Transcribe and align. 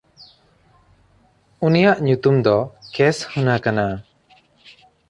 ᱩᱱᱤᱭᱟᱜ 1.65 1.97
ᱧᱩᱛᱩᱢ 2.05 2.35
ᱫᱚ 2.45 2.57
ᱠᱮᱥᱦᱩᱱᱟ 2.93 3.53
ᱠᱟᱱᱟ᱾ 3.63 3.85